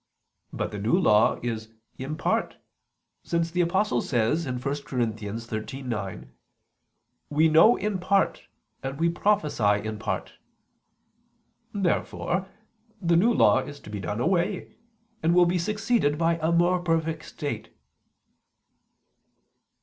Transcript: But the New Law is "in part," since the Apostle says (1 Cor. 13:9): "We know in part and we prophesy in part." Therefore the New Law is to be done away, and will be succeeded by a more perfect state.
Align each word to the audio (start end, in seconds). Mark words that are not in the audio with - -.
But 0.51 0.71
the 0.71 0.79
New 0.79 0.97
Law 0.97 1.37
is 1.43 1.75
"in 1.99 2.17
part," 2.17 2.57
since 3.21 3.51
the 3.51 3.61
Apostle 3.61 4.01
says 4.01 4.47
(1 4.47 4.59
Cor. 4.59 4.71
13:9): 4.71 6.27
"We 7.29 7.47
know 7.47 7.75
in 7.75 7.99
part 7.99 8.47
and 8.81 8.99
we 8.99 9.09
prophesy 9.09 9.75
in 9.85 9.99
part." 9.99 10.39
Therefore 11.71 12.47
the 12.99 13.15
New 13.15 13.31
Law 13.31 13.59
is 13.59 13.79
to 13.81 13.91
be 13.91 13.99
done 13.99 14.19
away, 14.19 14.73
and 15.21 15.35
will 15.35 15.45
be 15.45 15.59
succeeded 15.59 16.17
by 16.17 16.39
a 16.41 16.51
more 16.51 16.79
perfect 16.79 17.23
state. 17.25 17.69